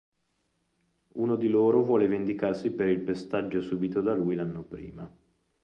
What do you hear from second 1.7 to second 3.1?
vuole vendicarsi per il